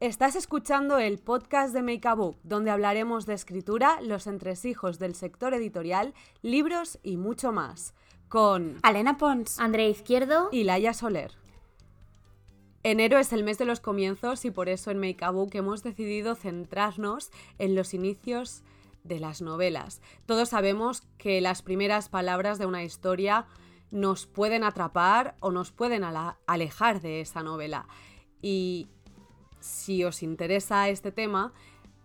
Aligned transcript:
Estás 0.00 0.36
escuchando 0.36 0.98
el 0.98 1.18
podcast 1.18 1.74
de 1.74 1.82
Make 1.82 2.06
a 2.06 2.14
Book, 2.14 2.38
donde 2.44 2.70
hablaremos 2.70 3.26
de 3.26 3.34
escritura, 3.34 4.00
los 4.00 4.28
entresijos 4.28 5.00
del 5.00 5.16
sector 5.16 5.54
editorial, 5.54 6.14
libros 6.40 7.00
y 7.02 7.16
mucho 7.16 7.50
más. 7.50 7.94
Con 8.28 8.76
Alena 8.84 9.16
Pons, 9.16 9.58
Andrea 9.58 9.88
Izquierdo 9.88 10.50
y 10.52 10.62
Laia 10.62 10.94
Soler. 10.94 11.32
Enero 12.84 13.18
es 13.18 13.32
el 13.32 13.42
mes 13.42 13.58
de 13.58 13.64
los 13.64 13.80
comienzos 13.80 14.44
y 14.44 14.52
por 14.52 14.68
eso 14.68 14.92
en 14.92 15.00
Make 15.00 15.24
a 15.24 15.30
Book 15.30 15.50
hemos 15.54 15.82
decidido 15.82 16.36
centrarnos 16.36 17.32
en 17.58 17.74
los 17.74 17.92
inicios 17.92 18.62
de 19.02 19.18
las 19.18 19.42
novelas. 19.42 20.00
Todos 20.26 20.50
sabemos 20.50 21.02
que 21.18 21.40
las 21.40 21.60
primeras 21.62 22.08
palabras 22.08 22.60
de 22.60 22.66
una 22.66 22.84
historia 22.84 23.46
nos 23.90 24.26
pueden 24.26 24.62
atrapar 24.62 25.34
o 25.40 25.50
nos 25.50 25.72
pueden 25.72 26.04
alejar 26.04 27.00
de 27.00 27.20
esa 27.20 27.42
novela. 27.42 27.88
Y 28.40 28.86
si 29.60 30.04
os 30.04 30.22
interesa 30.22 30.88
este 30.88 31.12
tema, 31.12 31.52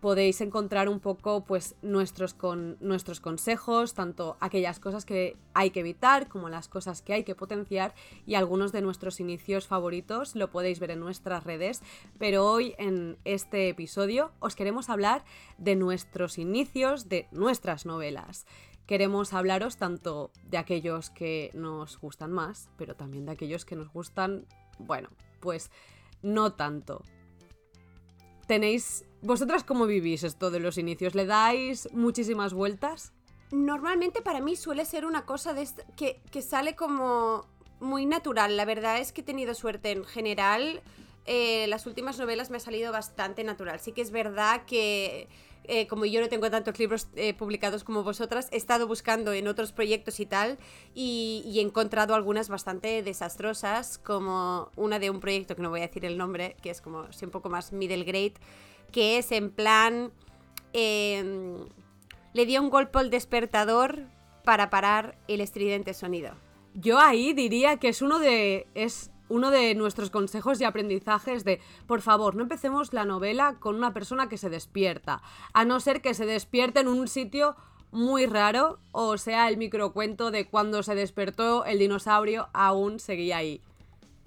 podéis 0.04 0.42
encontrar 0.42 0.90
un 0.90 1.00
poco 1.00 1.46
pues 1.46 1.76
nuestros, 1.82 2.34
con, 2.34 2.76
nuestros 2.82 3.22
consejos, 3.22 3.94
tanto 3.94 4.36
aquellas 4.42 4.82
cosas 4.82 5.06
que 5.06 5.38
hay 5.54 5.70
que 5.70 5.80
evitar 5.80 6.28
como 6.28 6.50
las 6.50 6.68
cosas 6.68 7.02
que 7.02 7.14
hay 7.14 7.24
que 7.24 7.36
potenciar 7.36 7.96
y 8.26 8.36
algunos 8.36 8.74
de 8.74 8.82
nuestros 8.82 9.22
inicios 9.22 9.66
favoritos 9.66 10.36
lo 10.36 10.52
podéis 10.52 10.82
ver 10.82 10.92
en 10.92 11.00
nuestras 11.00 11.46
redes, 11.46 11.82
pero 12.20 12.46
hoy 12.46 12.76
en 12.80 13.18
este 13.24 13.70
episodio 13.70 14.34
os 14.42 14.58
queremos 14.58 14.90
hablar 14.90 15.24
de 15.58 15.78
nuestros 15.78 16.38
inicios 16.38 17.08
de 17.08 17.30
nuestras 17.32 17.86
novelas. 17.86 18.46
Queremos 18.86 19.32
hablaros 19.32 19.78
tanto 19.78 20.32
de 20.50 20.58
aquellos 20.58 21.12
que 21.12 21.50
nos 21.54 21.98
gustan 21.98 22.34
más, 22.34 22.70
pero 22.78 22.98
también 22.98 23.26
de 23.26 23.32
aquellos 23.32 23.64
que 23.64 23.78
nos 23.78 23.88
gustan, 23.88 24.48
bueno, 24.80 25.08
pues 25.40 25.72
no 26.22 26.52
tanto. 26.52 27.04
Tenéis. 28.48 29.06
¿Vosotras 29.22 29.64
cómo 29.64 29.86
vivís 29.86 30.24
esto 30.24 30.52
de 30.52 30.60
los 30.60 30.78
inicios? 30.78 31.16
¿Le 31.16 31.26
dais 31.26 31.88
muchísimas 31.94 32.54
vueltas? 32.54 33.14
Normalmente 33.52 34.22
para 34.22 34.42
mí 34.42 34.56
suele 34.56 34.84
ser 34.84 35.06
una 35.06 35.26
cosa 35.26 35.54
de 35.54 35.68
que, 35.96 36.22
que, 36.30 36.42
sale 36.42 36.76
como 36.76 37.46
muy 37.80 38.06
natural. 38.06 38.58
La 38.58 38.66
verdad 38.66 38.98
es 39.00 39.14
que 39.14 39.22
he 39.22 39.24
tenido 39.24 39.54
suerte 39.54 39.92
en 39.92 40.04
general. 40.04 40.82
Eh, 41.26 41.68
las 41.68 41.86
últimas 41.86 42.20
novelas 42.20 42.50
me 42.50 42.58
ha 42.58 42.60
salido 42.60 42.92
bastante 42.92 43.44
natural. 43.44 43.80
Sí 43.80 43.94
que 43.94 44.02
es 44.02 44.12
verdad 44.12 44.66
que 44.66 45.30
eh, 45.66 45.88
como 45.88 46.06
yo 46.06 46.22
no 46.22 46.30
tengo 46.30 46.50
tantos 46.50 46.78
libros 46.80 47.08
eh, 47.16 47.34
publicados 47.34 47.84
como 47.84 48.04
vosotras, 48.04 48.50
he 48.52 48.58
estado 48.58 48.88
buscando 48.88 49.34
en 49.34 49.48
otros 49.48 49.72
proyectos 49.72 50.20
y 50.20 50.26
tal, 50.26 50.58
y, 50.94 51.44
he 51.56 51.62
encontrado 51.62 52.16
algunas 52.16 52.50
bastante 52.50 53.04
desastrosas, 53.04 53.98
como 53.98 54.70
una 54.76 55.00
de 55.00 55.10
un 55.10 55.20
proyecto 55.20 55.56
que 55.56 55.62
no 55.62 55.70
voy 55.70 55.82
a 55.82 55.88
decir 55.88 56.06
el 56.06 56.18
nombre, 56.18 56.56
que 56.62 56.70
es 56.70 56.82
como 56.82 57.08
un 57.22 57.30
poco 57.30 57.50
más 57.50 57.72
middle 57.72 58.04
grade, 58.04 58.34
que 58.92 59.18
es 59.18 59.32
en 59.32 59.50
plan... 59.50 60.12
Em, 60.76 61.68
le 62.34 62.46
dio 62.46 62.62
un 62.62 62.70
golpe 62.70 63.00
al 63.00 63.10
despertador 63.10 64.08
para 64.44 64.70
parar 64.70 65.18
el 65.28 65.42
estridente 65.42 65.94
sonido. 65.94 66.34
Yo 66.74 67.00
ahí 67.00 67.34
diría 67.34 67.78
que 67.78 67.90
es 67.90 68.02
uno 68.02 68.20
de. 68.20 68.68
Uno 69.30 69.52
de 69.52 69.74
nuestros 69.76 70.10
consejos 70.10 70.60
y 70.60 70.64
aprendizajes 70.64 71.44
de, 71.44 71.60
por 71.88 72.02
favor, 72.02 72.36
no 72.36 72.44
empecemos 72.44 72.94
la 72.94 73.06
novela 73.06 73.56
con 73.60 73.76
una 73.76 73.94
persona 73.94 74.30
que 74.30 74.38
se 74.38 74.50
despierta, 74.50 75.22
a 75.54 75.66
no 75.66 75.80
ser 75.80 76.02
que 76.02 76.14
se 76.14 76.26
despierte 76.26 76.82
en 76.82 76.88
un 76.88 77.08
sitio 77.08 77.56
muy 77.92 78.26
raro 78.26 78.80
o 78.92 79.18
sea 79.20 79.50
el 79.50 79.58
microcuento 79.58 80.32
de 80.32 80.48
cuando 80.48 80.82
se 80.82 80.96
despertó 80.96 81.64
el 81.64 81.78
dinosaurio 81.78 82.50
aún 82.52 83.00
seguía 83.00 83.38
ahí. 83.38 83.62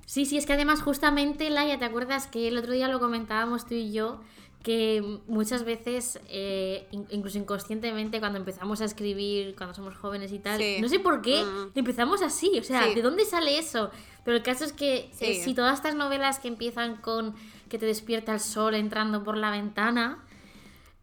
Sí, 0.07 0.25
sí, 0.25 0.39
es 0.39 0.47
que 0.47 0.53
además 0.53 0.83
justamente, 0.83 1.51
Laia, 1.51 1.81
¿te 1.81 1.85
acuerdas 1.85 2.29
que 2.29 2.47
el 2.47 2.57
otro 2.57 2.73
día 2.73 2.87
lo 2.87 3.01
comentábamos 3.01 3.67
tú 3.67 3.75
y 3.75 3.93
yo? 3.93 4.21
Que 4.67 5.20
muchas 5.28 5.62
veces, 5.62 6.19
eh, 6.28 6.89
incluso 6.91 7.39
inconscientemente, 7.39 8.19
cuando 8.19 8.36
empezamos 8.41 8.81
a 8.81 8.84
escribir, 8.84 9.55
cuando 9.55 9.77
somos 9.77 9.95
jóvenes 9.95 10.33
y 10.33 10.41
tal, 10.41 10.61
no 10.81 10.89
sé 10.89 10.98
por 10.98 11.22
qué, 11.22 11.45
mm. 11.45 11.78
empezamos 11.78 12.21
así, 12.21 12.59
o 12.59 12.65
sea, 12.65 12.84
¿de 12.88 13.00
dónde 13.00 13.25
sale 13.25 13.59
eso? 13.59 13.93
Pero 14.25 14.38
el 14.38 14.43
caso 14.43 14.65
es 14.65 14.72
que 14.72 15.12
eh, 15.21 15.41
si 15.41 15.55
todas 15.55 15.75
estas 15.75 15.94
novelas 15.94 16.41
que 16.41 16.49
empiezan 16.49 16.97
con 16.97 17.37
que 17.69 17.78
te 17.78 17.87
despierta 17.87 18.32
el 18.32 18.41
sol 18.41 18.75
entrando 18.75 19.22
por 19.22 19.37
la 19.37 19.53
ventana, 19.53 20.19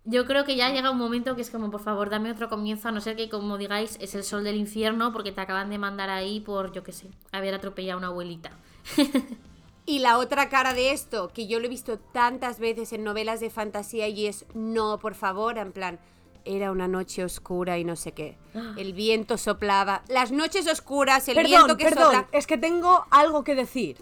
yo 0.04 0.26
creo 0.26 0.44
que 0.44 0.58
ya 0.58 0.70
llega 0.70 0.92
un 0.92 0.98
momento 0.98 1.38
que 1.38 1.42
es 1.42 1.50
como, 1.50 1.72
por 1.72 1.80
favor, 1.82 2.10
dame 2.10 2.32
otro 2.32 2.50
comienzo, 2.50 2.90
a 2.90 2.92
no 2.92 3.00
ser 3.00 3.16
que, 3.16 3.30
como 3.30 3.58
digáis, 3.58 3.98
es 4.02 4.14
el 4.14 4.26
sol 4.26 4.44
del 4.44 4.58
infierno 4.58 5.14
porque 5.14 5.32
te 5.32 5.40
acaban 5.40 5.70
de 5.70 5.78
mandar 5.78 6.10
ahí 6.10 6.42
por, 6.42 6.74
yo 6.74 6.84
qué 6.84 6.92
sé, 6.92 7.08
haber 7.32 7.54
atropellado 7.54 7.96
a 7.96 8.00
una 8.00 8.08
abuelita. 8.08 8.52
Y 9.86 10.00
la 10.00 10.18
otra 10.18 10.50
cara 10.50 10.74
de 10.74 10.92
esto, 10.92 11.30
que 11.34 11.48
yo 11.48 11.60
lo 11.60 11.66
he 11.66 11.70
visto 11.70 12.00
tantas 12.00 12.60
veces 12.60 12.94
en 12.94 13.04
novelas 13.04 13.40
de 13.42 13.50
fantasía 13.50 14.08
y 14.08 14.28
es, 14.28 14.46
no, 14.54 14.98
por 15.00 15.14
favor, 15.14 15.58
en 15.58 15.74
plan, 15.74 16.00
era 16.46 16.72
una 16.72 16.88
noche 16.88 17.24
oscura 17.24 17.78
y 17.78 17.84
no 17.84 17.96
sé 17.96 18.14
qué. 18.14 18.38
El 18.78 18.94
viento 18.94 19.38
soplaba. 19.38 20.04
Las 20.08 20.32
noches 20.32 20.68
oscuras, 20.68 21.28
el 21.28 21.44
viento 21.44 21.78
que 21.78 21.86
perdón, 21.86 22.28
Es 22.32 22.48
que 22.48 22.58
tengo 22.58 23.06
algo 23.12 23.44
que 23.44 23.56
decir. 23.56 23.98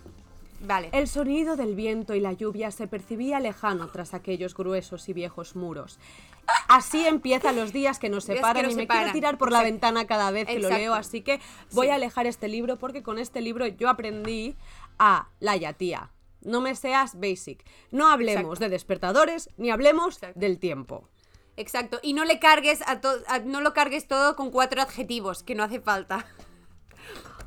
Vale. 0.64 0.90
El 0.92 1.08
sonido 1.08 1.56
del 1.56 1.76
viento 1.76 2.14
y 2.14 2.20
la 2.20 2.34
lluvia 2.34 2.72
se 2.72 2.88
percibía 2.88 3.40
lejano 3.40 3.90
tras 3.90 4.14
aquellos 4.14 4.56
gruesos 4.56 5.10
y 5.10 5.14
viejos 5.14 5.56
muros. 5.56 6.00
Así 6.68 7.06
empiezan 7.06 7.56
los 7.56 7.74
días 7.74 8.00
que 8.00 8.10
nos 8.10 8.26
separan 8.26 8.70
y 8.70 8.76
me 8.76 8.88
quiero 8.88 9.12
tirar 9.12 9.38
por 9.38 9.52
la 9.52 9.64
ventana 9.64 10.06
cada 10.06 10.32
vez 10.32 10.48
que 10.48 10.60
lo 10.60 10.70
leo, 10.70 10.94
así 10.94 11.22
que 11.22 11.40
voy 11.72 11.88
a 11.88 11.96
alejar 11.96 12.28
este 12.28 12.48
libro 12.48 12.78
porque 12.78 13.04
con 13.04 13.20
este 13.20 13.42
libro 13.42 13.68
yo 13.68 13.90
aprendí 13.90 14.56
a 15.00 15.30
la 15.40 15.74
tía. 15.74 16.12
No 16.42 16.62
me 16.62 16.76
seas 16.76 17.20
basic. 17.20 17.64
No 17.92 18.08
hablemos 18.08 18.60
de 18.60 18.70
despertadores 18.70 19.50
ni 19.58 19.70
hablemos 19.70 20.20
del 20.36 20.60
tiempo. 20.60 21.08
Exacto. 21.58 22.00
Y 22.02 22.14
no 22.14 22.26
le 22.26 22.40
cargues 22.40 22.82
a, 22.82 23.00
no 23.40 23.62
lo 23.62 23.74
cargues 23.74 24.08
todo 24.08 24.36
con 24.36 24.52
cuatro 24.52 24.82
adjetivos, 24.82 25.44
que 25.44 25.56
no 25.56 25.64
hace 25.64 25.80
falta. 25.80 26.26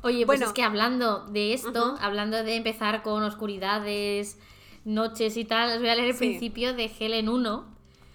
Oye, 0.05 0.23
pues 0.23 0.37
bueno, 0.39 0.45
es 0.45 0.53
que 0.53 0.61
hablando 0.61 1.25
de 1.25 1.53
esto, 1.53 1.97
hablando 1.99 2.43
de 2.43 2.57
empezar 2.57 3.01
con 3.01 3.23
oscuridades, 3.23 4.37
noches 4.83 5.35
y 5.35 5.45
tal, 5.45 5.71
os 5.71 5.79
voy 5.79 5.89
a 5.89 5.95
leer 5.95 6.09
el 6.09 6.15
principio 6.15 6.75
de 6.75 6.91
Helen 6.99 7.27
1. 7.27 7.65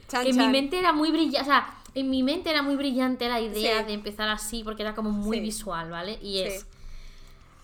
que 0.09 0.31
en 0.31 0.37
mi 0.37 0.47
mente 0.47 0.78
era 0.78 0.93
muy 0.93 1.11
brillante. 1.11 1.41
O 1.41 1.45
sea, 1.45 1.75
en 1.97 2.09
mi 2.09 2.23
mente 2.23 2.49
era 2.49 2.62
muy 2.62 2.77
brillante 2.77 3.28
la 3.28 3.41
idea 3.41 3.83
de 3.83 3.93
empezar 3.93 4.28
así, 4.28 4.62
porque 4.62 4.83
era 4.83 4.95
como 4.95 5.11
muy 5.11 5.41
visual, 5.41 5.91
¿vale? 5.91 6.21
Y 6.23 6.39
es. 6.39 6.65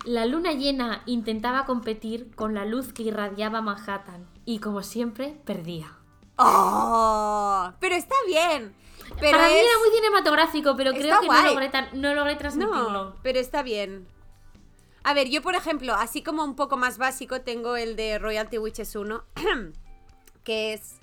La 0.04 0.26
luna 0.26 0.54
llena 0.54 1.02
intentaba 1.06 1.64
competir 1.64 2.34
con 2.34 2.52
la 2.52 2.64
luz 2.64 2.92
que 2.92 3.04
irradiaba 3.04 3.60
Manhattan 3.60 4.26
y 4.44 4.58
como 4.58 4.82
siempre 4.82 5.36
perdía. 5.44 5.92
¡Oh! 6.36 7.70
Pero 7.78 7.94
está 7.94 8.14
bien. 8.26 8.74
Pero 9.20 9.38
Para 9.38 9.48
mí 9.48 9.54
era 9.54 9.78
muy 9.78 9.96
cinematográfico, 9.96 10.74
pero 10.76 10.90
creo 10.90 11.20
que 11.20 11.28
no 11.28 11.44
logré, 11.44 11.70
no 11.92 12.14
logré 12.14 12.34
transmitirlo. 12.34 13.04
No, 13.04 13.14
pero 13.22 13.38
está 13.38 13.62
bien. 13.62 14.08
A 15.06 15.14
ver, 15.14 15.28
yo 15.28 15.40
por 15.40 15.54
ejemplo, 15.54 15.94
así 15.94 16.20
como 16.20 16.42
un 16.42 16.56
poco 16.56 16.76
más 16.76 16.98
básico, 16.98 17.40
tengo 17.40 17.76
el 17.76 17.94
de 17.94 18.18
Royalty 18.18 18.58
Witches 18.58 18.96
1, 18.96 19.22
que 20.42 20.72
es, 20.72 20.96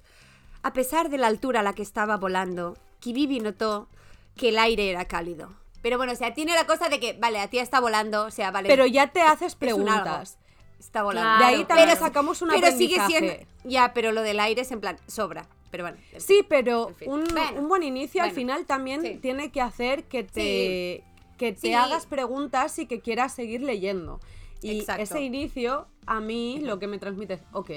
a 0.62 0.74
pesar 0.74 1.10
de 1.10 1.18
la 1.18 1.28
altura 1.28 1.62
a 1.62 1.64
la 1.64 1.72
que 1.72 1.84
estaba 1.84 2.18
volando, 2.18 2.78
Kibibi 3.00 3.40
notó 3.40 3.88
que 4.36 4.50
el 4.50 4.60
aire 4.60 4.90
era 4.90 5.06
cálido. 5.06 5.54
Pero 5.82 5.96
bueno, 5.96 6.12
o 6.12 6.16
sea, 6.18 6.34
tiene 6.34 6.54
la 6.54 6.68
cosa 6.68 6.90
de 6.90 7.00
que, 7.00 7.14
vale, 7.14 7.40
a 7.40 7.50
ti 7.50 7.60
está 7.60 7.80
volando, 7.80 8.26
o 8.26 8.32
sea, 8.32 8.52
vale. 8.52 8.68
Pero 8.68 8.86
ya 8.86 9.08
te 9.08 9.22
haces 9.22 9.56
preguntas. 9.56 10.38
Está 10.78 11.04
volando. 11.04 11.46
de 11.46 11.50
ahí 11.50 11.64
también 11.64 11.98
sacamos 11.98 12.42
una 12.42 12.56
Pero 12.56 12.76
sigue 12.76 12.98
siendo. 13.08 13.32
Ya, 13.64 13.94
pero 13.94 14.12
lo 14.12 14.22
del 14.22 14.42
aire 14.42 14.64
es 14.64 14.72
en 14.74 14.82
plan, 14.82 14.98
sobra. 15.08 15.48
Pero 15.72 15.86
bueno. 15.86 15.98
Sí, 16.18 16.46
pero 16.50 16.92
un, 17.06 17.24
buen 17.70 17.84
inicio 17.84 18.22
al 18.22 18.32
final 18.32 18.66
también 18.66 19.22
tiene 19.22 19.50
que 19.50 19.62
hacer 19.62 20.04
que 20.04 20.26
te, 20.26 21.06
que 21.38 21.54
te 21.54 21.76
hagas 21.76 22.06
preguntas 22.06 22.78
y 22.80 22.86
que 22.86 23.02
quieras 23.02 23.34
seguir 23.34 23.62
leyendo. 23.62 24.20
Y 24.62 24.86
ese 24.98 25.22
inicio, 25.22 25.88
a 26.06 26.22
mí 26.22 26.60
lo 26.60 26.80
que 26.80 26.88
me 26.88 26.98
transmite 26.98 27.34
es, 27.36 27.42
ok, 27.52 27.70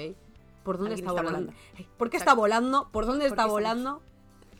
¿por 0.63 0.77
dónde 0.77 0.95
está, 0.95 1.11
volando? 1.11 1.53
¿Por 1.97 2.09
qué 2.09 2.17
está 2.17 2.33
volando? 2.33 2.89
¿Por 2.91 3.05
dónde 3.05 3.25
está 3.25 3.45
volando? 3.45 4.01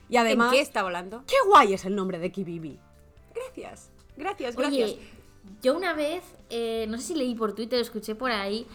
Y 0.10 0.18
además. 0.18 0.52
¿En 0.52 0.58
qué 0.58 0.62
está 0.62 0.84
volando? 0.84 1.24
¡Qué 1.26 1.36
guay 1.46 1.74
es 1.74 1.86
el 1.86 1.96
nombre 1.96 2.20
de 2.20 2.32
Kibibi! 2.32 2.80
Gracias, 3.34 3.92
gracias, 4.18 4.56
gracias. 4.56 4.92
Oye, 4.92 5.00
yo 5.62 5.76
una 5.76 5.94
vez, 5.94 6.24
eh, 6.50 6.86
no 6.90 6.98
sé 6.98 7.04
si 7.04 7.16
leí 7.16 7.36
por 7.36 7.54
Twitter, 7.54 7.80
escuché 7.80 8.16
por 8.16 8.32
ahí, 8.32 8.68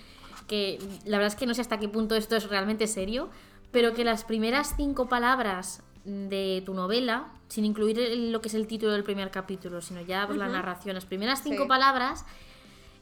que 0.47 0.79
la 1.05 1.19
verdad 1.19 1.35
es 1.35 1.39
que 1.39 1.47
no 1.47 1.55
sé 1.55 1.61
hasta 1.61 1.79
qué 1.79 1.89
punto 1.89 2.15
esto 2.15 2.37
es 2.37 2.49
realmente 2.49 2.87
serio, 2.87 3.29
pero 3.71 3.95
que 3.95 4.05
las 4.05 4.25
primeras 4.25 4.75
cinco 4.77 5.09
palabras 5.09 5.83
de 6.05 6.63
tu 6.67 6.75
novela, 6.75 7.33
sin 7.49 7.65
incluir 7.65 7.99
lo 8.31 8.41
que 8.41 8.49
es 8.49 8.55
el 8.55 8.67
título 8.67 8.93
del 8.93 9.05
primer 9.05 9.31
capítulo, 9.31 9.81
sino 9.81 10.01
ya 10.01 10.27
pues, 10.27 10.39
la 10.39 10.49
narración, 10.49 10.95
las 10.95 11.05
primeras 11.05 11.43
cinco 11.43 11.69
palabras, 11.69 12.25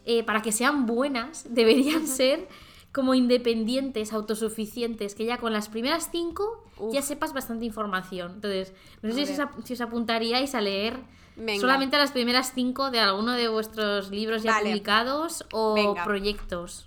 eh, 0.04 0.22
para 0.24 0.42
que 0.42 0.52
sean 0.52 0.86
buenas, 0.86 1.46
deberían 1.50 2.06
ser 2.06 2.48
como 2.92 3.14
independientes, 3.14 4.12
autosuficientes, 4.12 5.14
que 5.14 5.24
ya 5.24 5.38
con 5.38 5.52
las 5.52 5.68
primeras 5.68 6.08
cinco 6.10 6.64
ya 6.92 7.02
sepas 7.02 7.32
bastante 7.32 7.64
información. 7.64 8.32
Entonces, 8.36 8.72
no 9.02 9.12
sé 9.12 9.26
si 9.26 9.72
os, 9.74 9.80
apuntaríais 9.80 10.54
a 10.54 10.60
leer 10.60 10.98
solamente 11.60 11.96
las 11.96 12.10
primeras 12.10 12.52
cinco 12.54 12.90
de 12.90 12.98
alguno 12.98 13.32
de 13.32 13.48
vuestros 13.48 14.10
libros 14.10 14.42
ya 14.42 14.58
publicados 14.58 15.44
o 15.52 15.94
proyectos. 16.04 16.86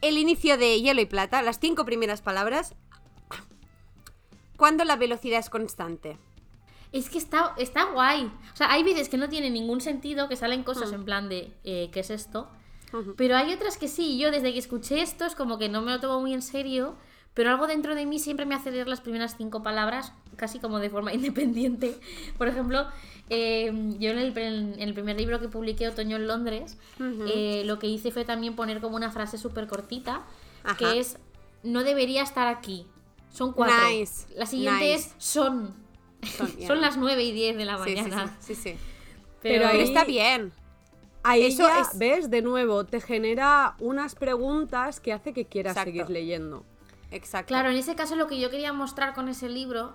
El 0.00 0.18
inicio 0.18 0.58
de 0.58 0.80
Hielo 0.80 1.00
y 1.00 1.06
Plata, 1.06 1.42
las 1.42 1.58
cinco 1.58 1.84
primeras 1.84 2.22
palabras. 2.22 2.74
Cuando 4.56 4.84
la 4.84 4.96
velocidad 4.96 5.38
es 5.38 5.50
constante. 5.50 6.18
Es 6.92 7.10
que 7.10 7.18
está, 7.18 7.52
está 7.58 7.84
guay. 7.92 8.30
O 8.52 8.56
sea, 8.56 8.70
hay 8.72 8.82
veces 8.82 9.08
que 9.08 9.16
no 9.16 9.28
tiene 9.28 9.50
ningún 9.50 9.80
sentido, 9.80 10.28
que 10.28 10.36
salen 10.36 10.62
cosas 10.62 10.90
Mm. 10.92 10.94
en 10.94 11.04
plan 11.04 11.28
de 11.28 11.52
eh, 11.64 11.90
¿qué 11.92 12.00
es 12.00 12.10
esto? 12.10 12.48
Pero 13.16 13.36
hay 13.36 13.52
otras 13.52 13.76
que 13.76 13.88
sí. 13.88 14.16
Yo 14.18 14.30
desde 14.30 14.52
que 14.52 14.58
escuché 14.58 15.02
esto 15.02 15.26
es 15.26 15.34
como 15.34 15.58
que 15.58 15.68
no 15.68 15.82
me 15.82 15.90
lo 15.90 16.00
tomo 16.00 16.20
muy 16.20 16.32
en 16.32 16.40
serio. 16.42 16.94
Pero 17.34 17.50
algo 17.50 17.66
dentro 17.66 17.94
de 17.94 18.06
mí 18.06 18.18
siempre 18.18 18.46
me 18.46 18.54
hace 18.54 18.70
leer 18.70 18.88
las 18.88 19.02
primeras 19.02 19.36
cinco 19.36 19.62
palabras, 19.62 20.14
casi 20.36 20.58
como 20.58 20.78
de 20.78 20.88
forma 20.88 21.12
independiente. 21.14 21.98
Por 22.38 22.48
ejemplo, 22.48 22.86
eh, 23.28 23.70
yo 23.98 24.10
en 24.12 24.18
el, 24.18 24.38
en 24.38 24.80
el 24.80 24.94
primer 24.94 25.18
libro 25.18 25.38
que 25.38 25.48
publiqué, 25.48 25.86
Otoño 25.88 26.16
en 26.16 26.26
Londres, 26.26 26.78
eh, 26.98 27.62
lo 27.66 27.78
que 27.78 27.88
hice 27.88 28.10
fue 28.10 28.24
también 28.24 28.56
poner 28.56 28.80
como 28.80 28.96
una 28.96 29.10
frase 29.10 29.36
súper 29.36 29.66
cortita, 29.66 30.24
Ajá. 30.64 30.76
que 30.78 30.98
es, 30.98 31.18
no 31.62 31.82
debería 31.84 32.22
estar 32.22 32.46
aquí. 32.48 32.86
Son 33.36 33.52
cuatro. 33.52 33.76
Nice, 33.90 34.26
La 34.36 34.46
siguiente 34.46 34.80
nice. 34.84 34.94
es, 34.94 35.14
son. 35.18 35.74
Son, 36.66 36.80
las 36.80 36.96
9 36.96 37.22
y 37.22 37.32
10 37.32 37.56
de 37.56 37.64
la 37.64 37.76
Sí, 37.84 37.94
sí, 37.96 38.02
mañana. 38.02 38.36
sí, 38.40 38.54
sí, 38.54 38.62
sí. 38.72 38.78
Pero 39.42 39.64
Pero 39.64 39.68
ahí- 39.68 39.82
está 39.82 40.04
bien. 40.04 40.52
Ahí 41.22 41.44
Eso 41.46 41.68
es- 41.68 41.98
ves, 41.98 42.30
de 42.30 42.40
nuevo, 42.40 42.84
te 42.84 43.00
genera 43.00 43.74
unas 43.80 44.14
preguntas 44.14 45.00
que 45.00 45.12
hace 45.12 45.32
que 45.32 45.44
quieras 45.44 45.72
Exacto. 45.72 45.90
seguir 45.90 46.08
leyendo. 46.10 46.64
Exacto. 47.10 47.48
Claro, 47.48 47.70
en 47.70 47.76
ese 47.76 47.94
caso 47.96 48.16
lo 48.16 48.26
que 48.28 48.38
yo 48.40 48.48
quería 48.50 48.72
mostrar 48.72 49.12
con 49.12 49.28
ese 49.28 49.48
libro, 49.48 49.92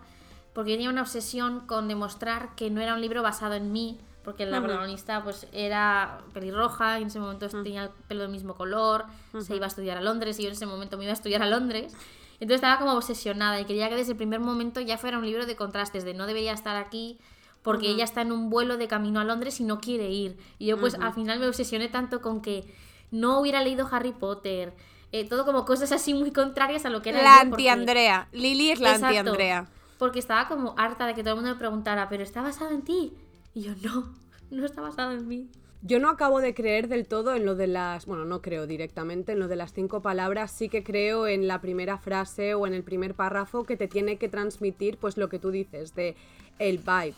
porque 0.54 0.72
yo 0.72 0.76
tenía 0.78 0.90
una 0.90 1.02
obsesión 1.02 1.62
con 1.62 1.88
demostrar 1.88 2.54
que 2.56 2.70
no 2.70 2.82
era 2.82 2.94
un 2.94 3.02
libro 3.02 3.24
basado 3.24 3.54
en 3.56 3.72
mí, 3.72 3.98
porque 4.24 4.46
la 4.46 4.62
protagonista 4.62 5.24
pues 5.24 5.48
era 5.52 6.20
pelirroja, 6.34 7.00
y 7.00 7.04
en 7.04 7.08
ese 7.08 7.20
momento 7.20 7.48
tenía 7.50 7.84
el 7.86 7.90
pelo 8.08 8.22
del 8.22 8.30
mismo 8.32 8.54
color, 8.56 9.06
se 9.42 9.56
iba 9.56 9.66
a 9.66 9.70
estudiar 9.70 9.98
a 9.98 10.02
Londres 10.02 10.38
y 10.40 10.44
yo 10.44 10.50
en 10.50 10.54
ese 10.56 10.66
momento 10.68 10.98
me 10.98 11.06
iba 11.06 11.12
a 11.12 11.16
estudiar 11.16 11.42
a 11.42 11.48
Londres. 11.48 11.94
Entonces 12.42 12.56
estaba 12.56 12.80
como 12.80 12.94
obsesionada 12.94 13.62
y 13.62 13.66
quería 13.66 13.88
que 13.88 13.96
desde 13.96 14.12
el 14.12 14.18
primer 14.18 14.40
momento 14.40 14.82
ya 14.82 14.98
fuera 14.98 15.18
un 15.20 15.26
libro 15.26 15.46
de 15.46 15.56
contrastes, 15.56 16.04
de 16.04 16.14
no 16.14 16.26
debería 16.26 16.52
estar 16.54 16.76
aquí 16.76 17.20
porque 17.62 17.88
ella 17.88 18.04
está 18.04 18.22
en 18.22 18.32
un 18.32 18.50
vuelo 18.50 18.78
de 18.78 18.88
camino 18.88 19.20
a 19.20 19.24
Londres 19.24 19.60
y 19.60 19.64
no 19.64 19.80
quiere 19.80 20.10
ir. 20.10 20.38
Y 20.58 20.66
yo 20.66 20.80
pues 20.80 20.96
al 20.96 21.14
final 21.14 21.40
me 21.40 21.48
obsesioné 21.48 21.88
tanto 21.88 22.20
con 22.20 22.42
que 22.42 22.66
no 23.12 23.40
hubiera 23.40 23.62
leído 23.64 23.88
Harry 23.92 24.12
Potter, 24.12 24.74
eh, 25.12 25.30
todo 25.30 25.46
como 25.46 25.66
cosas 25.66 25.92
así 25.92 26.16
muy 26.16 26.32
contrarias 26.32 26.84
a 26.86 26.90
lo 26.90 27.04
que 27.04 27.10
era 27.10 27.20
el 27.20 27.26
La 27.26 27.50
porque- 27.50 27.70
anti-Andrea. 27.70 28.28
Lili 28.32 28.72
es 28.72 28.80
la 28.80 28.96
anti-Andrea. 28.96 29.68
Porque 30.00 30.18
estaba 30.18 30.48
como 30.48 30.74
harta 30.78 31.06
de 31.06 31.14
que 31.14 31.22
todo 31.22 31.34
el 31.36 31.42
mundo 31.42 31.52
me 31.54 31.60
preguntara, 31.60 32.10
¿pero 32.10 32.24
está 32.24 32.42
basado 32.42 32.72
en 32.72 32.82
ti? 32.82 33.14
Y 33.54 33.62
yo, 33.62 33.74
no, 33.84 34.12
no 34.50 34.66
está 34.66 34.82
basado 34.82 35.12
en 35.12 35.28
mí. 35.28 35.48
Yo 35.84 36.00
no 36.00 36.10
acabo 36.10 36.42
de 36.42 36.54
creer 36.54 36.88
del 36.88 37.08
todo 37.08 37.34
en 37.36 37.46
lo 37.46 37.56
de 37.56 37.68
las. 37.68 38.06
Bueno, 38.06 38.24
no 38.26 38.42
creo 38.42 38.68
directamente 38.68 39.32
en 39.32 39.40
lo 39.40 39.48
de 39.48 39.56
las 39.56 39.74
cinco 39.74 40.02
palabras. 40.02 40.52
Sí 40.52 40.70
que 40.70 40.84
creo 40.84 41.28
en 41.28 41.48
la 41.48 41.60
primera 41.60 41.98
frase 41.98 42.54
o 42.54 42.68
en 42.68 42.74
el 42.74 42.84
primer 42.84 43.16
párrafo 43.16 43.64
que 43.64 43.78
te 43.78 43.88
tiene 43.88 44.18
que 44.18 44.30
transmitir, 44.30 44.98
pues 44.98 45.18
lo 45.18 45.28
que 45.28 45.40
tú 45.40 45.50
dices, 45.50 45.96
de 45.96 46.16
el 46.60 46.78
vibe 46.78 47.16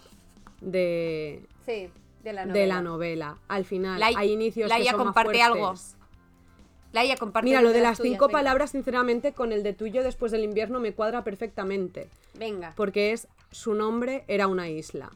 de, 0.61 1.41
Sí, 1.65 1.89
de 2.23 2.33
la 2.33 2.45
de 2.45 2.65
la 2.67 2.81
novela. 2.81 3.37
Al 3.49 3.65
final, 3.65 3.99
Lai- 3.99 4.15
hay 4.15 4.31
inicios 4.31 4.71
que 4.71 4.77
Laia 4.79 4.91
son 4.91 4.99
más 4.99 5.07
comparte 5.07 5.41
algo. 5.41 5.73
Laia, 6.93 7.17
comparte 7.17 7.49
Mira, 7.49 7.61
lo 7.61 7.71
de 7.71 7.81
las 7.81 7.97
cinco 7.99 8.29
palabras, 8.29 8.71
sinceramente, 8.71 9.33
con 9.33 9.51
el 9.51 9.63
de 9.63 9.73
tuyo 9.73 10.03
después 10.03 10.31
del 10.31 10.43
invierno 10.43 10.79
me 10.79 10.93
cuadra 10.93 11.23
perfectamente. 11.23 12.07
Venga. 12.35 12.71
Porque 12.77 13.11
es 13.11 13.27
su 13.51 13.73
nombre 13.73 14.23
era 14.27 14.47
una 14.47 14.69
isla. 14.69 15.11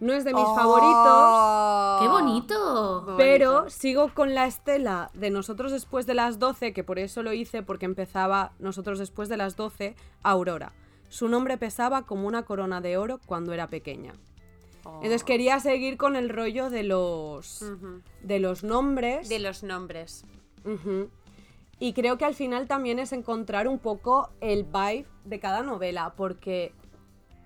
No 0.00 0.12
es 0.12 0.24
de 0.24 0.32
mis 0.32 0.44
Oh. 0.46 0.54
favoritos. 0.54 2.00
¡Qué 2.02 2.08
bonito! 2.08 3.00
Bonito. 3.02 3.14
Pero 3.16 3.68
sigo 3.70 4.12
con 4.14 4.34
la 4.34 4.46
estela 4.46 5.10
de 5.14 5.30
nosotros 5.30 5.72
después 5.72 6.06
de 6.06 6.14
las 6.14 6.38
12, 6.38 6.72
que 6.72 6.84
por 6.84 6.98
eso 6.98 7.22
lo 7.22 7.32
hice, 7.32 7.62
porque 7.62 7.86
empezaba 7.86 8.52
nosotros 8.58 8.98
después 8.98 9.28
de 9.28 9.36
las 9.36 9.56
12, 9.56 9.96
Aurora. 10.22 10.72
Su 11.08 11.28
nombre 11.28 11.56
pesaba 11.58 12.02
como 12.02 12.28
una 12.28 12.42
corona 12.44 12.80
de 12.80 12.96
oro 12.96 13.18
cuando 13.26 13.52
era 13.52 13.66
pequeña. 13.66 14.12
Oh. 14.84 14.96
Entonces 14.96 15.24
quería 15.24 15.58
seguir 15.58 15.96
con 15.96 16.14
el 16.16 16.28
rollo 16.28 16.70
de 16.70 16.82
los, 16.84 17.64
de 18.22 18.38
los 18.38 18.62
nombres. 18.62 19.28
De 19.28 19.38
los 19.40 19.62
nombres. 19.64 20.24
Y 21.80 21.92
creo 21.92 22.18
que 22.18 22.24
al 22.24 22.34
final 22.34 22.66
también 22.68 22.98
es 22.98 23.12
encontrar 23.12 23.68
un 23.68 23.78
poco 23.78 24.30
el 24.40 24.64
vibe 24.64 25.06
de 25.24 25.40
cada 25.40 25.62
novela, 25.62 26.12
porque 26.16 26.72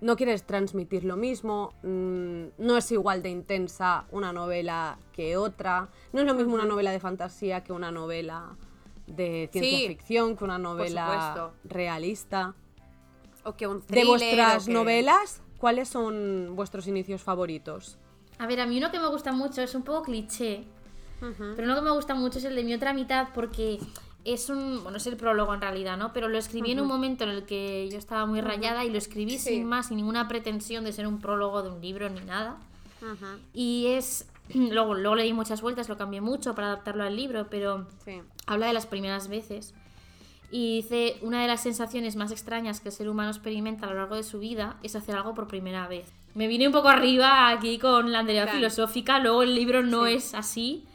no 0.03 0.15
quieres 0.17 0.43
transmitir 0.43 1.05
lo 1.05 1.15
mismo, 1.17 1.73
mm, 1.81 2.43
no 2.57 2.77
es 2.77 2.91
igual 2.91 3.23
de 3.23 3.29
intensa 3.29 4.05
una 4.11 4.33
novela 4.33 4.97
que 5.13 5.37
otra, 5.37 5.87
no 6.11 6.19
es 6.19 6.25
lo 6.27 6.33
mismo 6.33 6.53
una 6.55 6.65
novela 6.65 6.91
de 6.91 6.99
fantasía 6.99 7.63
que 7.63 7.71
una 7.73 7.89
novela 7.91 8.55
de 9.07 9.49
ciencia 9.51 9.77
Sí, 9.79 9.87
ficción, 9.87 10.35
que 10.37 10.43
una 10.43 10.57
novela 10.59 11.51
realista. 11.63 12.53
O 13.45 13.55
que 13.55 13.67
un 13.67 13.83
De 13.87 14.05
vuestras 14.05 14.63
o 14.63 14.65
que- 14.67 14.73
novelas, 14.73 15.41
¿cuáles 15.57 15.89
son 15.89 16.51
vuestros 16.55 16.87
inicios 16.87 17.21
favoritos? 17.21 17.97
A 18.39 18.47
ver, 18.47 18.59
a 18.61 18.65
mí 18.65 18.77
uno 18.77 18.91
que 18.91 18.99
me 18.99 19.07
gusta 19.07 19.31
mucho 19.31 19.61
es 19.61 19.73
un 19.75 19.83
poco 19.83 20.03
cliché, 20.03 20.65
pero 21.19 21.63
uno 21.63 21.75
que 21.75 21.81
me 21.81 21.91
gusta 21.91 22.13
mucho 22.15 22.39
es 22.39 22.45
el 22.45 22.55
de 22.55 22.63
mi 22.65 22.73
otra 22.73 22.93
mitad 22.93 23.29
porque 23.33 23.79
es 24.25 24.49
un, 24.49 24.81
bueno, 24.83 24.97
es 24.97 25.07
el 25.07 25.17
prólogo 25.17 25.53
en 25.53 25.61
realidad, 25.61 25.97
¿no? 25.97 26.13
Pero 26.13 26.27
lo 26.29 26.37
escribí 26.37 26.71
en 26.71 26.79
un 26.79 26.87
momento 26.87 27.23
en 27.25 27.29
el 27.31 27.43
que 27.45 27.89
yo 27.91 27.97
estaba 27.97 28.25
muy 28.25 28.41
rayada 28.41 28.85
y 28.85 28.89
lo 28.89 28.97
escribí 28.97 29.37
Sí. 29.37 29.55
sin 29.55 29.65
más, 29.65 29.87
sin 29.87 29.97
ninguna 29.97 30.27
pretensión 30.27 30.83
de 30.85 30.93
ser 30.93 31.07
un 31.07 31.19
prólogo 31.19 31.61
de 31.63 31.69
un 31.71 31.81
libro 31.81 32.09
ni 32.09 32.21
nada. 32.21 32.57
Y 33.53 33.87
es, 33.87 34.27
luego, 34.53 34.93
luego 34.95 35.15
le 35.15 35.23
di 35.23 35.33
muchas 35.33 35.61
vueltas, 35.61 35.89
lo 35.89 35.97
cambié 35.97 36.21
mucho 36.21 36.55
para 36.55 36.67
adaptarlo 36.67 37.03
al 37.03 37.15
libro, 37.15 37.47
pero 37.49 37.87
Sí. 38.05 38.21
habla 38.47 38.67
de 38.67 38.73
las 38.73 38.85
primeras 38.85 39.27
veces. 39.27 39.73
Y 40.51 40.77
dice, 40.83 41.17
una 41.21 41.41
de 41.41 41.47
las 41.47 41.61
sensaciones 41.63 42.15
más 42.15 42.31
extrañas 42.31 42.79
que 42.79 42.89
el 42.89 42.93
ser 42.95 43.09
humano 43.09 43.29
experimenta 43.31 43.87
a 43.87 43.89
lo 43.89 43.95
largo 43.95 44.15
de 44.15 44.23
su 44.23 44.39
vida 44.39 44.77
es 44.83 44.95
hacer 44.95 45.15
algo 45.15 45.33
por 45.33 45.47
primera 45.47 45.87
vez. 45.87 46.13
Me 46.35 46.47
vine 46.47 46.67
un 46.67 46.73
poco 46.73 46.89
arriba 46.89 47.49
aquí 47.49 47.77
con 47.79 48.11
la 48.11 48.19
Andrea 48.19 48.43
Claro. 48.43 48.57
filosófica, 48.59 49.19
luego 49.19 49.43
el 49.43 49.55
libro 49.55 49.81
no 49.83 50.05
Sí. 50.05 50.13
es 50.13 50.33
así, 50.35 50.85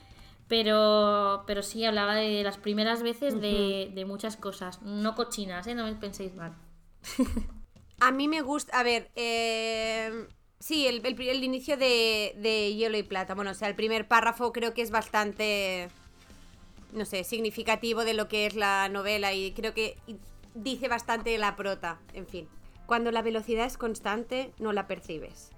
pero, 0.49 1.45
pero 1.47 1.63
sí 1.63 1.85
hablaba 1.85 2.15
de 2.15 2.43
las 2.43 2.57
primeras 2.57 3.03
veces 3.03 3.41
de, 3.41 3.91
de 3.95 4.05
muchas 4.05 4.37
cosas, 4.37 4.83
no 4.83 5.15
cochinas, 5.15 5.67
¿eh? 5.67 5.75
no 5.75 5.85
me 5.85 5.95
penséis 5.95 6.35
mal. 6.35 6.55
A 8.01 8.13
mí 8.13 8.29
me 8.29 8.43
gusta, 8.43 8.79
a 8.79 8.85
ver, 8.85 9.11
eh, 9.17 10.29
sí, 10.61 10.87
el, 10.87 11.05
el 11.05 11.21
el 11.21 11.43
inicio 11.43 11.77
de, 11.77 12.33
de 12.37 12.73
Hielo 12.73 12.97
y 12.97 13.03
Plata, 13.03 13.35
bueno, 13.35 13.51
o 13.51 13.55
sea, 13.55 13.67
el 13.67 13.75
primer 13.75 14.07
párrafo 14.07 14.53
creo 14.53 14.73
que 14.73 14.83
es 14.83 14.93
bastante, 14.93 15.89
no 16.93 17.05
sé, 17.05 17.25
significativo 17.25 18.05
de 18.05 18.15
lo 18.15 18.29
que 18.29 18.47
es 18.47 18.55
la 18.55 18.89
novela 18.89 19.35
y 19.35 19.51
creo 19.51 19.75
que 19.75 19.97
dice 20.55 20.87
bastante 20.87 21.37
la 21.39 21.57
prota, 21.57 21.99
en 22.13 22.29
fin. 22.29 22.49
Cuando 22.87 23.11
la 23.11 23.21
velocidad 23.21 23.67
es 23.67 23.77
constante, 23.77 24.53
no 24.61 24.73
la 24.73 24.87
percibes. 24.87 25.51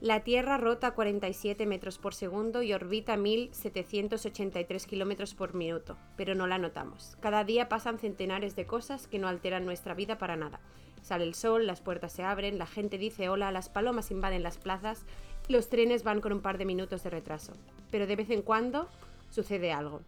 La 0.00 0.20
Tierra 0.20 0.56
rota 0.56 0.86
a 0.86 0.94
47 0.94 1.66
metros 1.66 1.98
por 1.98 2.14
segundo 2.14 2.62
y 2.62 2.72
orbita 2.72 3.12
a 3.12 3.16
1783 3.18 4.86
kilómetros 4.86 5.34
por 5.34 5.52
minuto, 5.52 5.98
pero 6.16 6.34
no 6.34 6.46
la 6.46 6.56
notamos. 6.56 7.18
Cada 7.20 7.44
día 7.44 7.68
pasan 7.68 7.98
centenares 7.98 8.56
de 8.56 8.64
cosas 8.64 9.06
que 9.06 9.18
no 9.18 9.28
alteran 9.28 9.66
nuestra 9.66 9.92
vida 9.92 10.16
para 10.16 10.36
nada. 10.36 10.60
Sale 11.02 11.24
el 11.24 11.34
sol, 11.34 11.66
las 11.66 11.82
puertas 11.82 12.12
se 12.12 12.22
abren, 12.22 12.56
la 12.56 12.64
gente 12.64 12.96
dice 12.96 13.28
hola, 13.28 13.52
las 13.52 13.68
palomas 13.68 14.10
invaden 14.10 14.42
las 14.42 14.56
plazas, 14.56 15.04
los 15.48 15.68
trenes 15.68 16.02
van 16.02 16.22
con 16.22 16.32
un 16.32 16.40
par 16.40 16.56
de 16.56 16.64
minutos 16.64 17.02
de 17.02 17.10
retraso. 17.10 17.52
Pero 17.90 18.06
de 18.06 18.16
vez 18.16 18.30
en 18.30 18.40
cuando 18.40 18.88
sucede 19.28 19.70
algo. 19.70 20.00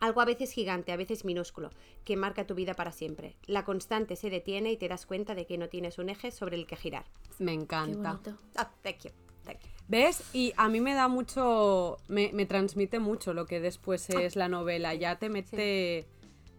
Algo 0.00 0.20
a 0.20 0.24
veces 0.24 0.52
gigante, 0.52 0.92
a 0.92 0.96
veces 0.96 1.24
minúsculo, 1.24 1.70
que 2.04 2.16
marca 2.16 2.46
tu 2.46 2.54
vida 2.54 2.74
para 2.74 2.92
siempre. 2.92 3.36
La 3.46 3.64
constante 3.64 4.16
se 4.16 4.28
detiene 4.30 4.72
y 4.72 4.76
te 4.76 4.88
das 4.88 5.06
cuenta 5.06 5.34
de 5.34 5.46
que 5.46 5.56
no 5.58 5.68
tienes 5.68 5.98
un 5.98 6.08
eje 6.10 6.30
sobre 6.30 6.56
el 6.56 6.66
que 6.66 6.76
girar. 6.76 7.06
Me 7.38 7.52
Qué 7.56 7.62
encanta. 7.62 8.12
bonito. 8.12 8.36
Ah, 8.56 8.70
thank 8.82 8.98
you, 9.04 9.10
thank 9.44 9.58
you. 9.60 9.68
¿Ves? 9.88 10.22
Y 10.34 10.52
a 10.56 10.68
mí 10.68 10.80
me 10.80 10.94
da 10.94 11.08
mucho, 11.08 11.96
me, 12.08 12.30
me 12.32 12.44
transmite 12.44 12.98
mucho 12.98 13.32
lo 13.34 13.46
que 13.46 13.60
después 13.60 14.08
Ah. 14.10 14.20
es 14.22 14.36
la 14.36 14.48
novela. 14.48 14.94
Ya 14.94 15.18
te 15.18 15.28
mete, 15.30 16.06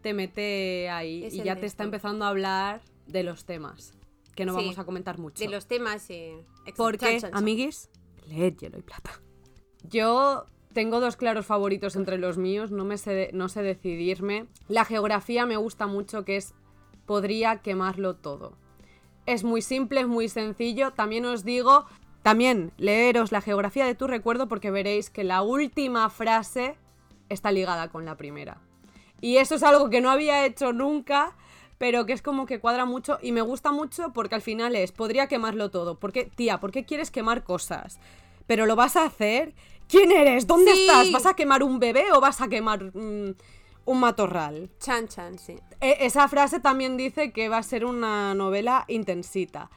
te 0.01 0.13
mete 0.13 0.89
ahí 0.89 1.25
Es 1.25 1.33
y 1.33 1.43
ya 1.43 1.55
te 1.57 1.65
está 1.65 1.83
empezando 1.83 2.25
a 2.25 2.29
hablar 2.29 2.81
de 3.05 3.23
los 3.23 3.45
temas, 3.45 3.93
que 4.35 4.45
no 4.45 4.53
Sí, 4.53 4.61
vamos 4.63 4.79
a 4.79 4.85
comentar 4.85 5.17
mucho. 5.19 5.43
De 5.43 5.49
los 5.49 5.67
temas 5.67 6.09
y... 6.09 6.33
Porque, 6.75 6.97
Chan, 6.99 7.11
chan, 7.19 7.31
chan. 7.31 7.37
amiguis, 7.37 7.89
leed 8.27 8.55
hielo 8.57 8.79
y 8.79 8.81
plata. 8.81 9.21
Yo 9.83 10.45
tengo 10.77 10.99
dos 10.99 11.15
claros 11.15 11.47
favoritos 11.47 11.95
entre 11.95 12.19
los 12.19 12.37
míos, 12.37 12.69
no, 12.69 12.85
me 12.85 12.99
sé, 12.99 13.31
no 13.33 13.49
sé 13.49 13.63
decidirme. 13.63 14.45
La 14.67 14.85
geografía 14.85 15.47
me 15.47 15.57
gusta 15.57 15.87
mucho, 15.87 16.23
que 16.23 16.37
es 16.37 16.53
podría 17.07 17.63
quemarlo 17.63 18.15
todo. 18.15 18.53
Es 19.25 19.43
muy 19.43 19.63
simple, 19.63 20.01
es 20.01 20.07
muy 20.07 20.29
sencillo. 20.29 20.91
También 20.91 21.25
os 21.25 21.43
digo, 21.43 21.87
también 22.21 22.73
leeros 22.77 23.31
la 23.31 23.41
geografía 23.41 23.87
de 23.87 23.95
tu 23.95 24.05
recuerdo 24.05 24.47
porque 24.47 24.69
veréis 24.69 25.09
que 25.09 25.23
la 25.23 25.41
última 25.41 26.11
frase 26.11 26.77
está 27.27 27.51
ligada 27.51 27.89
con 27.89 28.05
la 28.05 28.15
primera. 28.15 28.61
Y 29.19 29.37
eso 29.37 29.55
es 29.55 29.63
algo 29.63 29.89
que 29.89 29.99
no 29.99 30.11
había 30.11 30.45
hecho 30.45 30.73
nunca, 30.73 31.35
pero 31.79 32.05
que 32.05 32.13
es 32.13 32.21
como 32.21 32.45
que 32.45 32.59
cuadra 32.59 32.85
mucho 32.85 33.17
y 33.19 33.31
me 33.31 33.41
gusta 33.41 33.71
mucho 33.71 34.13
porque 34.13 34.35
al 34.35 34.43
final 34.43 34.75
es, 34.75 34.91
podría 34.91 35.25
quemarlo 35.25 35.71
todo. 35.71 35.97
¿Por 35.97 36.11
qué, 36.11 36.25
tía, 36.25 36.59
por 36.59 36.69
qué 36.69 36.85
quieres 36.85 37.09
quemar 37.09 37.43
cosas? 37.43 37.99
¿Pero 38.45 38.67
lo 38.67 38.75
vas 38.75 38.95
a 38.95 39.05
hacer? 39.05 39.55
¿Quién 39.87 40.11
eres? 40.11 40.45
¿Dónde 40.47 40.73
Sí. 40.73 40.81
estás? 40.81 41.11
¿Vas 41.11 41.25
a 41.25 41.35
quemar 41.35 41.63
un 41.63 41.79
bebé 41.79 42.11
o 42.13 42.19
vas 42.19 42.41
a 42.41 42.47
quemar 42.47 42.83
mm, 42.95 43.35
un 43.85 43.99
matorral. 44.01 44.69
Chan 44.79 45.07
chan, 45.07 45.39
sí. 45.39 45.57
E- 45.79 45.97
esa 46.01 46.27
frase 46.27 46.59
también 46.59 46.97
dice 46.97 47.31
que 47.31 47.47
va 47.47 47.57
a 47.59 47.63
ser 47.63 47.85
una 47.85 48.33
novela 48.33 48.83
intensita. 48.89 49.69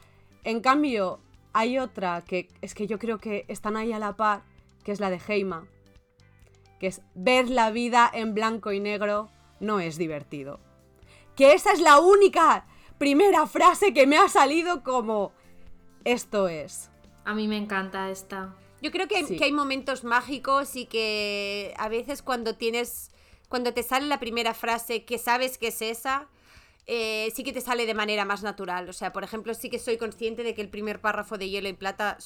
En 0.43 0.59
cambio, 0.59 1.19
hay 1.53 1.79
otra 1.79 2.21
que 2.27 2.49
es 2.61 2.75
que 2.75 2.87
yo 2.87 2.99
creo 2.99 3.19
que 3.19 3.45
están 3.47 3.77
ahí 3.77 3.93
a 3.93 3.99
la 3.99 4.17
par, 4.17 4.43
que 4.83 4.91
es 4.91 4.99
la 4.99 5.09
de 5.09 5.21
Heima, 5.25 5.65
que 6.79 6.87
es 6.87 7.01
ver 7.15 7.49
la 7.49 7.71
vida 7.71 8.09
en 8.13 8.33
blanco 8.33 8.73
y 8.73 8.81
negro 8.81 9.29
no 9.61 9.79
es 9.79 9.97
divertido. 9.97 10.59
Que 11.37 11.53
esa 11.53 11.71
es 11.71 11.79
la 11.79 11.99
única 11.99 12.65
primera 12.97 13.47
frase 13.47 13.93
que 13.93 14.07
me 14.07 14.17
ha 14.17 14.27
salido 14.27 14.83
como 14.83 15.31
esto 16.03 16.49
es. 16.49 16.89
A 17.23 17.33
mí 17.33 17.47
me 17.47 17.57
encanta 17.57 18.09
esta. 18.09 18.55
Yo 18.81 18.91
creo 18.91 19.07
que 19.07 19.17
hay, 19.17 19.25
Sí. 19.25 19.35
que 19.37 19.43
hay 19.45 19.51
momentos 19.51 20.03
mágicos 20.03 20.75
y 20.75 20.85
que 20.85 21.73
a 21.77 21.87
veces 21.89 22.21
cuando 22.21 22.55
tienes, 22.55 23.11
cuando 23.47 23.73
te 23.73 23.83
sale 23.83 24.07
la 24.07 24.19
primera 24.19 24.53
frase 24.53 25.05
que 25.05 25.17
sabes 25.17 25.57
que 25.57 25.67
es 25.67 25.81
esa, 25.81 26.27
eh, 26.87 27.31
sí 27.35 27.43
que 27.43 27.53
te 27.53 27.61
sale 27.61 27.85
de 27.85 27.93
manera 27.93 28.25
más 28.25 28.41
natural. 28.43 28.89
O 28.89 28.93
sea, 28.93 29.13
por 29.13 29.23
ejemplo, 29.23 29.53
sí 29.53 29.69
que 29.69 29.77
soy 29.79 29.97
consciente 29.97 30.43
de 30.43 30.55
que 30.55 30.61
el 30.61 30.69
primer 30.69 30.99
párrafo 30.99 31.37
de 31.37 31.49
Hielo 31.49 31.69
y 31.69 31.73
Plata 31.73 32.17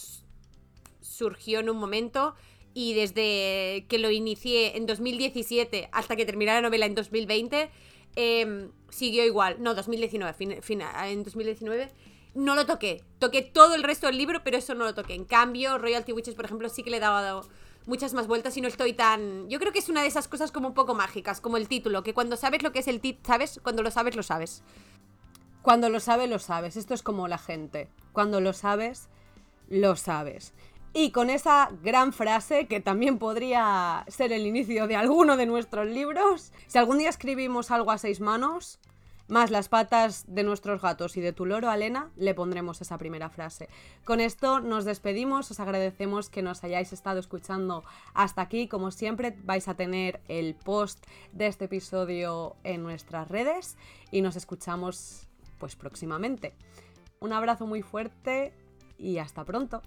surgió 1.02 1.60
en 1.60 1.70
un 1.70 1.78
momento 1.78 2.36
y 2.74 2.94
desde 2.94 3.86
que 3.88 4.00
lo 4.00 4.10
inicié 4.12 4.76
en 4.78 4.86
2017 4.86 5.90
hasta 5.92 6.16
que 6.16 6.26
terminé 6.26 6.54
la 6.54 6.62
novela 6.62 6.86
en 6.86 6.96
2020, 6.96 7.70
em, 8.16 8.72
siguió 8.90 9.26
igual. 9.26 9.58
No, 9.60 9.76
2019, 9.76 10.34
fin- 10.34 10.62
fin- 10.62 10.82
en 10.82 11.24
2019 11.24 11.90
no 12.36 12.54
lo 12.54 12.66
toqué. 12.66 13.04
Toqué 13.18 13.42
todo 13.42 13.74
el 13.76 13.84
resto 13.84 14.08
del 14.08 14.18
libro, 14.18 14.44
pero 14.44 14.58
eso 14.58 14.76
no 14.76 14.84
lo 14.84 14.94
toqué. 14.94 15.16
En 15.16 15.26
cambio, 15.26 15.78
Royalty 15.78 16.12
Witches, 16.12 16.36
por 16.36 16.46
ejemplo, 16.46 16.70
sí 16.70 16.84
que 16.84 16.92
le 16.92 16.98
he 16.98 17.00
dado 17.00 17.48
muchas 17.86 18.14
más 18.14 18.28
vueltas 18.28 18.56
y 18.58 18.62
no 18.62 18.68
estoy 18.68 18.94
tan... 18.94 19.50
Yo 19.50 19.60
creo 19.60 19.72
que 19.72 19.80
es 19.80 19.90
una 19.90 20.02
de 20.02 20.08
esas 20.08 20.28
cosas 20.28 20.52
como 20.52 20.68
un 20.68 20.74
poco 20.74 20.94
mágicas, 20.94 21.42
como 21.42 21.58
el 21.58 21.68
título, 21.68 22.04
que 22.04 22.14
cuando 22.14 22.36
sabes 22.36 22.62
lo 22.62 22.72
que 22.72 22.80
es 22.80 22.88
el 22.88 23.00
título, 23.00 23.26
¿sabes? 23.26 23.60
Cuando 23.64 23.82
lo 23.82 23.92
sabes, 23.92 24.16
lo 24.16 24.24
sabes. 24.24 24.64
Cuando 25.62 25.90
lo 25.90 26.00
sabes, 26.00 26.30
lo 26.30 26.40
sabes. 26.40 26.78
Esto 26.78 26.94
es 26.94 27.02
como 27.02 27.28
la 27.28 27.38
gente. 27.38 27.90
Cuando 28.12 28.42
lo 28.42 28.54
sabes, 28.54 29.10
lo 29.70 29.96
sabes. 29.96 30.54
Y 30.94 31.12
con 31.12 31.30
esa 31.30 31.72
gran 31.84 32.14
frase, 32.14 32.68
que 32.68 32.80
también 32.80 33.18
podría 33.18 34.06
ser 34.08 34.32
el 34.32 34.46
inicio 34.46 34.88
de 34.88 34.96
alguno 34.96 35.36
de 35.36 35.46
nuestros 35.46 35.88
libros, 35.88 36.54
si 36.68 36.78
algún 36.78 37.00
día 37.00 37.10
escribimos 37.10 37.70
algo 37.70 37.92
a 37.92 37.98
seis 37.98 38.22
manos, 38.22 38.80
más 39.28 39.52
las 39.52 39.70
patas 39.70 40.26
de 40.28 40.44
nuestros 40.44 40.82
gatos 40.82 41.18
y 41.18 41.22
de 41.22 41.34
tu 41.34 41.46
loro, 41.46 41.70
Alena, 41.70 42.12
le 42.16 42.34
pondremos 42.34 42.82
esa 42.82 42.98
primera 42.98 43.30
frase. 43.30 43.70
Con 44.04 44.20
esto 44.20 44.60
nos 44.60 44.86
despedimos, 44.86 45.50
os 45.52 45.60
agradecemos 45.60 46.30
que 46.30 46.42
nos 46.42 46.64
hayáis 46.64 46.94
estado 46.94 47.20
escuchando 47.20 47.84
hasta 48.14 48.42
aquí. 48.42 48.68
Como 48.68 48.92
siempre, 48.92 49.36
vais 49.44 49.68
a 49.68 49.76
tener 49.76 50.22
el 50.28 50.56
post 50.56 51.06
de 51.32 51.48
este 51.48 51.66
episodio 51.66 52.56
en 52.64 52.84
nuestras 52.84 53.28
redes 53.28 53.78
y 54.12 54.22
nos 54.22 54.36
escuchamos 54.36 55.28
pues 55.58 55.76
próximamente. 55.76 56.56
Un 57.20 57.34
abrazo 57.34 57.66
muy 57.66 57.82
fuerte 57.82 58.54
y 58.98 59.18
hasta 59.18 59.44
pronto. 59.44 59.82